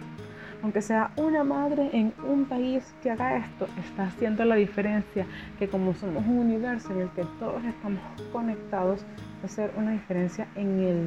Aunque 0.63 0.81
sea 0.81 1.11
una 1.15 1.43
madre 1.43 1.89
en 1.91 2.13
un 2.27 2.45
país 2.45 2.93
que 3.01 3.09
haga 3.09 3.37
esto, 3.37 3.67
está 3.79 4.03
haciendo 4.03 4.45
la 4.45 4.55
diferencia 4.55 5.25
que 5.57 5.67
como 5.67 5.95
somos 5.95 6.23
un 6.27 6.37
universo 6.37 6.91
en 6.93 7.01
el 7.01 7.09
que 7.09 7.25
todos 7.39 7.63
estamos 7.63 8.01
conectados, 8.31 9.01
va 9.01 9.43
a 9.43 9.45
hacer 9.45 9.71
una 9.75 9.91
diferencia 9.91 10.47
en 10.55 10.79
el 10.79 11.01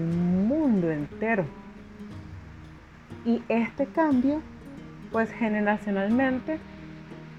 mundo 0.48 0.90
entero. 0.90 1.44
Y 3.24 3.42
este 3.48 3.86
cambio, 3.86 4.40
pues 5.12 5.30
generacionalmente, 5.30 6.58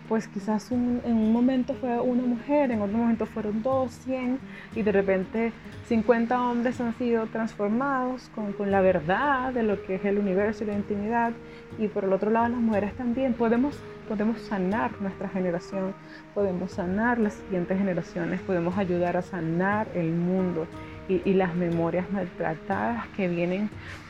pues 0.07 0.27
quizás 0.27 0.71
en 0.71 1.01
un 1.05 1.33
momento 1.33 1.73
fue 1.73 1.99
una 1.99 2.23
mujer, 2.23 2.71
en 2.71 2.81
otro 2.81 2.97
momento 2.97 3.25
fueron 3.25 3.63
dos, 3.63 3.91
cien, 3.91 4.39
y 4.75 4.81
de 4.81 4.91
repente 4.91 5.51
50 5.87 6.41
hombres 6.41 6.79
han 6.79 6.95
sido 6.97 7.25
transformados 7.27 8.29
con, 8.35 8.53
la 8.71 8.81
verdad 8.81 9.53
de 9.53 9.63
lo 9.63 9.83
que 9.83 9.95
es 9.95 10.05
el 10.05 10.17
universo 10.17 10.63
y 10.63 10.67
la 10.67 10.73
intimidad, 10.73 11.31
y 11.77 11.87
por 11.87 12.03
el 12.03 12.13
otro 12.13 12.29
lado 12.29 12.49
las 12.49 12.59
mujeres 12.59 12.93
también. 12.95 13.33
Podemos, 13.33 13.77
podemos 14.07 14.39
sanar 14.41 14.91
nuestra 15.01 15.29
generación, 15.29 15.93
podemos 16.33 16.71
sanar 16.71 17.19
las 17.19 17.33
siguientes 17.33 17.77
generaciones, 17.77 18.39
podemos 18.41 18.77
ayudar 18.77 19.17
a 19.17 19.21
sanar 19.21 19.87
el 19.95 20.11
mundo. 20.11 20.67
Y 21.07 21.33
las 21.35 21.53
memorias 21.53 22.11
maltratadas 22.11 23.05
que 23.09 23.27
vienen 23.27 23.69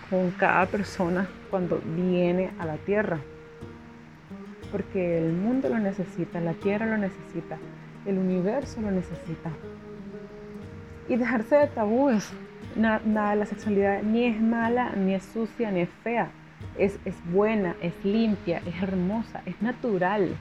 con 0.09 0.31
cada 0.31 0.65
persona 0.65 1.27
cuando 1.49 1.81
viene 1.83 2.51
a 2.57 2.65
la 2.65 2.77
tierra 2.77 3.19
porque 4.75 5.19
el 5.19 5.31
mundo 5.31 5.69
lo 5.69 5.79
necesita, 5.79 6.41
la 6.41 6.51
tierra 6.51 6.85
lo 6.85 6.97
necesita, 6.97 7.57
el 8.05 8.17
universo 8.17 8.81
lo 8.81 8.91
necesita. 8.91 9.49
Y 11.07 11.15
dejarse 11.15 11.55
de 11.55 11.67
tabúes. 11.67 12.29
Nada 12.75 13.29
de 13.29 13.35
la 13.37 13.45
sexualidad 13.45 14.03
ni 14.03 14.25
es 14.25 14.41
mala, 14.41 14.91
ni 14.97 15.13
es 15.13 15.23
sucia, 15.23 15.71
ni 15.71 15.79
es 15.79 15.89
fea. 16.03 16.27
Es, 16.77 16.99
es 17.05 17.15
buena, 17.31 17.77
es 17.81 17.93
limpia, 18.03 18.61
es 18.65 18.83
hermosa, 18.83 19.41
es 19.45 19.61
natural. 19.61 20.35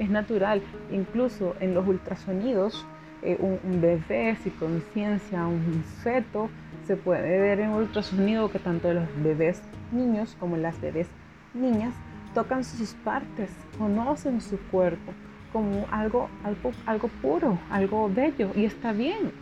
Es 0.00 0.10
natural. 0.10 0.62
Incluso 0.90 1.54
en 1.60 1.72
los 1.72 1.86
ultrasonidos, 1.86 2.84
eh, 3.22 3.38
un, 3.38 3.80
bebé 3.80 4.36
sin 4.42 4.50
conciencia, 4.54 5.46
un 5.46 5.84
feto, 6.02 6.50
se 6.88 6.96
puede 6.96 7.38
ver 7.38 7.60
en 7.60 7.70
ultrasonido 7.70 8.50
que 8.50 8.58
tanto 8.58 8.92
los 8.92 9.06
bebés 9.22 9.62
niños 9.92 10.36
como 10.40 10.56
las 10.56 10.80
bebés 10.80 11.06
niñas 11.54 11.94
tocan 12.36 12.64
sus 12.64 12.92
partes, 12.92 13.48
conocen 13.78 14.42
su 14.42 14.58
cuerpo 14.58 15.14
como 15.54 15.86
algo, 15.90 16.28
algo, 16.44 16.70
algo 16.84 17.08
puro, 17.22 17.58
algo 17.70 18.10
bello 18.14 18.50
y 18.54 18.66
está 18.66 18.92
bien. 18.92 19.32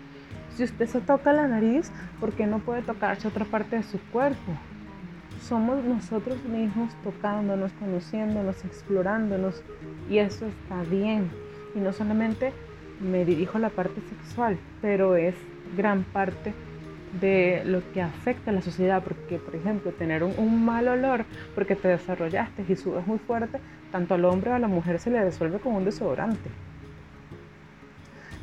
Si 0.54 0.62
usted 0.62 0.87
se 0.87 1.00
toca 1.00 1.33
la 1.33 1.48
nariz, 1.48 1.90
¿por 2.20 2.35
qué 2.35 2.46
no 2.46 2.61
puede 2.61 2.83
tocarse 2.83 3.26
otra 3.26 3.46
parte 3.46 3.78
de 3.78 3.83
su 3.83 3.98
cuerpo? 4.12 4.52
Somos 5.42 5.83
nosotros 5.83 6.38
mismos 6.44 6.92
tocándonos, 7.02 7.72
conociéndonos, 7.72 8.64
explorándonos 8.64 9.64
y 10.09 10.18
eso 10.18 10.46
está 10.46 10.85
bien. 10.88 11.33
Y 11.74 11.80
no 11.80 11.92
solamente 11.92 12.52
me 13.00 13.24
dirijo 13.24 13.59
a 13.59 13.62
la 13.62 13.70
parte 13.70 14.00
sexual, 14.02 14.57
pero 14.80 15.16
es 15.16 15.35
gran 15.76 16.04
parte 16.04 16.54
de 17.20 17.62
lo 17.64 17.81
que 17.92 18.03
afecta 18.03 18.50
a 18.50 18.55
la 18.55 18.62
sociedad, 18.62 19.03
porque 19.03 19.38
por 19.38 19.55
ejemplo 19.55 19.92
tener 19.92 20.22
un, 20.22 20.64
mal 20.64 20.88
olor 20.88 21.24
porque 21.55 21.77
te 21.77 21.88
desarrollaste 21.88 22.64
y 22.68 22.77
subes 22.77 23.07
muy 23.07 23.18
fuerte, 23.18 23.59
tanto 23.92 24.14
al 24.14 24.24
hombre 24.24 24.50
o 24.50 24.55
a 24.55 24.59
la 24.59 24.68
mujer 24.68 24.98
se 24.98 25.11
le 25.11 25.22
resuelve 25.22 25.59
con 25.59 25.74
un 25.74 25.85
desodorante. 25.85 26.50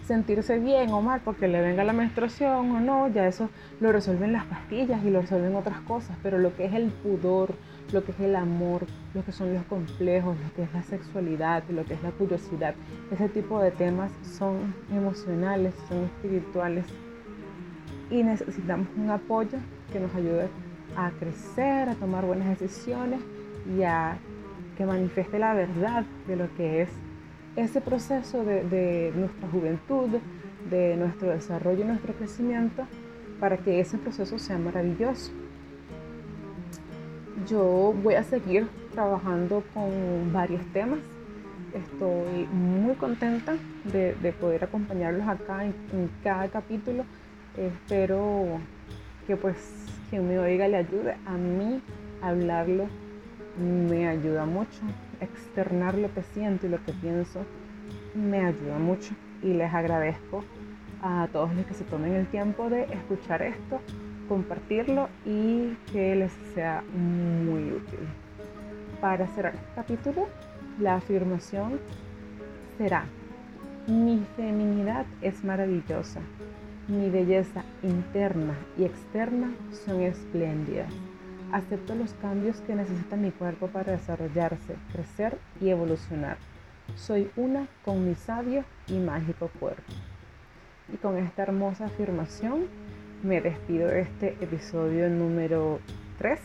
Sentirse 0.06 0.60
bien 0.60 0.92
o 0.92 1.02
mal 1.02 1.22
porque 1.24 1.48
le 1.48 1.62
venga 1.62 1.84
la 1.84 1.94
menstruación 1.94 2.72
o 2.72 2.80
no, 2.80 3.08
ya 3.08 3.28
eso 3.28 3.50
lo 3.80 3.92
resuelven 3.92 4.34
las 4.34 4.46
pastillas 4.46 5.04
y 5.06 5.10
lo 5.10 5.22
resuelven 5.22 5.56
otras 5.56 5.80
cosas, 5.82 6.18
pero 6.22 6.38
lo 6.38 6.56
que 6.56 6.66
es 6.66 6.74
el 6.74 6.88
pudor, 6.90 7.54
lo 7.94 8.04
que 8.04 8.12
es 8.12 8.20
el 8.20 8.36
amor, 8.36 8.86
lo 9.14 9.24
que 9.24 9.32
son 9.32 9.54
los 9.54 9.64
complejos, 9.66 10.36
lo 10.38 10.54
que 10.56 10.64
es 10.64 10.74
la 10.74 10.84
sexualidad, 10.84 11.64
lo 11.70 11.86
que 11.86 11.94
es 11.94 12.04
la 12.04 12.12
curiosidad, 12.12 12.74
ese 13.12 13.30
tipo 13.30 13.62
de 13.62 13.72
temas 13.72 14.12
son 14.38 14.74
emocionales, 14.92 15.74
son 15.88 16.06
espirituales, 16.06 16.86
y 18.12 18.24
necesitamos 18.24 18.88
un 18.98 19.10
apoyo 19.10 19.58
que 19.92 20.00
nos 20.00 20.14
ayude 20.14 20.50
a 20.98 21.10
crecer, 21.12 21.90
a 21.90 21.96
tomar 21.96 22.26
buenas 22.26 22.60
decisiones 22.60 23.22
y 23.78 23.84
a 23.84 24.18
que 24.78 24.86
manifieste 24.86 25.40
la 25.40 25.54
verdad 25.54 26.04
de 26.28 26.36
lo 26.36 26.54
que 26.56 26.82
es 26.82 26.90
ese 27.56 27.82
proceso 27.82 28.44
de, 28.44 29.14
nuestra 29.16 29.48
juventud, 29.50 30.10
de 30.70 30.98
nuestro 30.98 31.30
desarrollo 31.30 31.84
y 31.84 31.88
nuestro 31.88 32.14
crecimiento, 32.14 32.84
para 33.40 33.58
que 33.58 33.80
ese 33.80 33.98
proceso 33.98 34.38
sea 34.38 34.58
maravilloso. 34.58 35.32
Yo 37.48 37.94
voy 38.04 38.16
a 38.16 38.24
seguir 38.24 38.68
trabajando 38.94 39.64
con 39.74 40.32
varios 40.32 40.64
temas. 40.74 41.00
Estoy 41.74 42.46
muy 42.52 42.96
contenta 42.96 43.54
de, 43.86 44.34
poder 44.40 44.64
acompañarlos 44.66 45.28
acá 45.28 45.66
en 45.66 45.74
cada 46.24 46.48
capítulo 46.50 47.06
Espero 47.58 48.60
que 49.28 49.36
pues 49.36 49.58
quien 50.10 50.28
me 50.28 50.40
oiga 50.40 50.68
le 50.68 50.78
ayude. 50.78 51.18
A 51.26 51.34
mí 51.34 51.82
hablarlo 52.22 52.88
me 53.58 54.08
ayuda 54.08 54.46
mucho. 54.46 54.82
Externar 55.20 55.96
lo 55.96 56.14
que 56.14 56.24
siento 56.24 56.68
y 56.68 56.70
lo 56.70 56.84
que 56.84 56.94
pienso 56.94 57.46
me 58.16 58.46
ayuda 58.46 58.78
mucho. 58.78 59.14
Y 59.44 59.54
les 59.54 59.74
agradezco 59.74 60.44
a 61.02 61.28
todos 61.32 61.54
los 61.54 61.66
que 61.66 61.74
se 61.74 61.84
tomen 61.84 62.14
el 62.14 62.28
tiempo 62.28 62.70
de 62.70 62.84
escuchar 62.84 63.42
esto, 63.42 63.82
compartirlo 64.30 65.10
y 65.26 65.76
que 65.92 66.16
les 66.16 66.32
sea 66.54 66.84
muy 66.94 67.72
útil. 67.72 68.00
Para 69.02 69.28
cerrar 69.28 69.56
este 69.56 69.68
capítulo, 69.76 70.28
la 70.80 70.96
afirmación 70.96 71.80
será, 72.78 73.06
mi 73.88 74.24
feminidad 74.38 75.06
es 75.22 75.44
maravillosa 75.44 76.22
mi 76.92 77.10
belleza 77.10 77.64
interna 77.84 78.54
y 78.78 78.84
externa 78.84 79.52
son 79.86 80.02
espléndidas. 80.02 80.92
Acepto 81.54 81.96
los 81.96 82.14
cambios 82.16 82.60
que 82.62 82.76
necesita 82.76 83.16
mi 83.16 83.32
cuerpo 83.32 83.68
para 83.68 83.94
desarrollarse, 83.94 84.76
crecer 84.92 85.38
y 85.62 85.70
evolucionar. 85.70 86.38
Soy 86.96 87.32
una 87.38 87.68
con 87.86 88.06
mi 88.06 88.16
sabio 88.16 88.66
y 88.88 89.00
mágico 89.00 89.50
cuerpo. 89.60 89.94
Y 90.94 90.98
con 90.98 91.18
esta 91.18 91.44
hermosa 91.44 91.86
afirmación 91.86 92.66
me 93.24 93.40
despido 93.40 93.88
de 93.88 94.02
este 94.02 94.38
episodio 94.42 95.10
número 95.10 95.80
3 96.18 96.40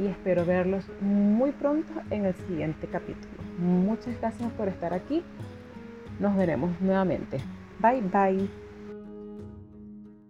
y 0.00 0.06
espero 0.06 0.44
verlos 0.44 0.84
muy 1.00 1.50
pronto 1.50 1.92
en 2.10 2.26
el 2.26 2.34
siguiente 2.34 2.86
capítulo. 2.86 3.42
Muchas 3.58 4.18
gracias 4.20 4.52
por 4.52 4.68
estar 4.68 4.94
aquí. 4.94 5.22
Nos 6.20 6.36
veremos 6.36 6.80
nuevamente. 6.80 7.38
Bye 7.80 8.02
bye. 8.02 8.61